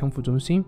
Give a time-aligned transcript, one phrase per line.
[0.00, 0.64] 康复中心。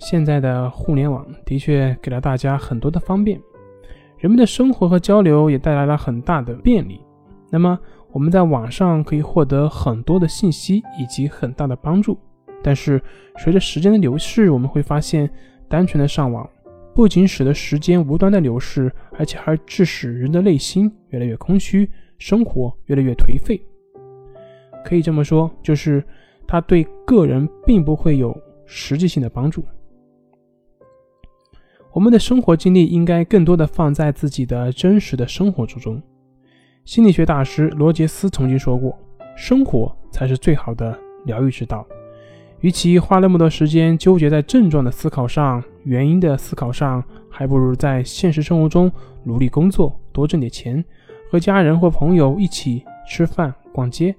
[0.00, 3.40] 现在的互联网的确给了大家很多的方便，
[4.18, 7.00] 人们的生活和交流也带来了很大的便利。
[7.50, 7.78] 那么，
[8.12, 12.18] 我们在网上可以获得很多的信息以及很大的帮助。
[12.62, 13.02] 但是，
[13.38, 15.30] 随着时间的流逝，我们会发现，
[15.68, 16.48] 单纯的上网
[16.98, 21.88] 不仅使得时间无端的流逝，而且还致使人的内心越来越空虚。
[22.18, 23.62] 生活越来越颓废，
[24.84, 26.02] 可以这么说，就是
[26.44, 29.64] 它对个人并不会有实际性的帮助。
[31.92, 36.02] 我们的生活经历应该更多的放在自己的真实的生活之中。
[36.84, 38.98] 心理学大师罗杰斯曾经说过
[39.38, 41.86] ：“生活才是最好的疗愈之道。”
[42.60, 48.92] 与其花那么多时间纠结在症状的思考上、原因的思考上，还不如在现实生活中
[49.24, 50.84] 努力工作，多挣点钱。
[51.30, 54.14] 和家人或朋友一起吃饭、逛街，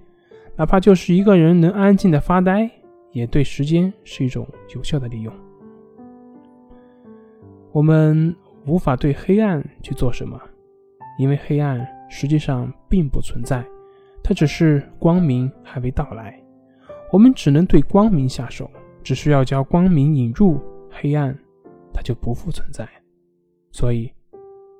[0.56, 2.68] 哪怕就是一个人能安静的发呆，
[3.12, 5.32] 也对时间是一种有效的利用。
[7.72, 10.40] 我们无法对黑暗去做什么，
[11.20, 13.64] 因为黑暗实际上并不存在，
[14.24, 16.40] 它只是光明还未到来。
[17.12, 18.70] 我们只能对光明下手，
[19.04, 21.36] 只需要将光明引入黑暗，
[22.00, 22.88] 它就不复存在。
[23.74, 24.10] 所以，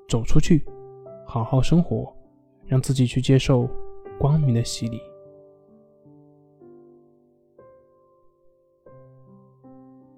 [0.08, 0.64] 走出去，
[1.26, 2.10] 好好生活。
[2.66, 3.68] 让自己去接受
[4.16, 5.00] 光明的洗礼。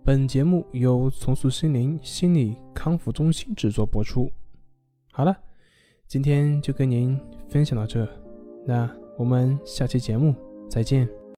[0.05, 4.31] 本节目由重塑心灵心理康复中心制作播出。
[5.13, 5.35] 好了，
[6.07, 8.07] 今天就跟您分享到这，
[8.67, 10.35] 那我们下期节目
[10.69, 11.22] 再见。